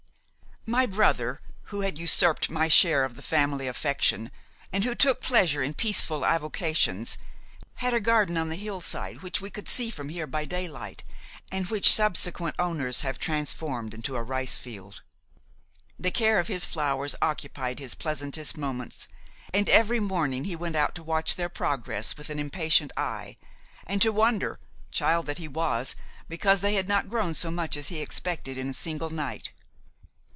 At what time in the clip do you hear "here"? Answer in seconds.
10.09-10.27